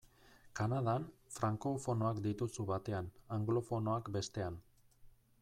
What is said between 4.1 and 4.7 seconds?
bestean.